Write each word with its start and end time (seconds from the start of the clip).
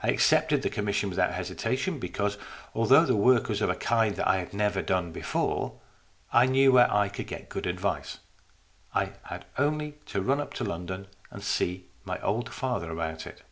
I 0.00 0.10
accepted 0.10 0.62
the 0.62 0.70
commission 0.70 1.10
without 1.10 1.32
hesitation, 1.34 1.98
because, 1.98 2.38
although 2.72 3.04
the 3.04 3.16
work 3.16 3.48
was 3.48 3.60
of 3.60 3.68
a 3.68 3.74
kind 3.74 4.14
that 4.14 4.28
I 4.28 4.36
had 4.36 4.54
never 4.54 4.80
done 4.80 5.10
before, 5.10 5.76
I 6.32 6.46
knew 6.46 6.70
where 6.70 6.88
I 6.88 7.08
could 7.08 7.26
get 7.26 7.48
good 7.48 7.66
advice. 7.66 8.18
I 8.94 9.10
had 9.24 9.44
only 9.58 9.96
to 10.06 10.22
run 10.22 10.40
up 10.40 10.54
to 10.54 10.62
London 10.64 11.08
and 11.32 11.42
see 11.42 11.86
my 12.04 12.20
old 12.22 12.48
father 12.54 12.92
about 12.92 13.26
it. 13.26 13.42